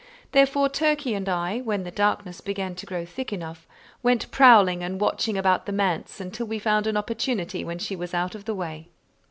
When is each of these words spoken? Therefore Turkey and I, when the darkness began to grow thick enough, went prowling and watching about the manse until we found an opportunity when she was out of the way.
Therefore 0.31 0.67
Turkey 0.67 1.13
and 1.13 1.29
I, 1.29 1.59
when 1.59 1.83
the 1.83 1.91
darkness 1.91 2.41
began 2.41 2.73
to 2.73 2.87
grow 2.87 3.05
thick 3.05 3.31
enough, 3.31 3.67
went 4.01 4.31
prowling 4.31 4.81
and 4.81 4.99
watching 4.99 5.37
about 5.37 5.67
the 5.67 5.71
manse 5.71 6.19
until 6.19 6.47
we 6.47 6.57
found 6.57 6.87
an 6.87 6.97
opportunity 6.97 7.63
when 7.63 7.77
she 7.77 7.95
was 7.95 8.11
out 8.15 8.33
of 8.33 8.45
the 8.45 8.55
way. 8.55 8.89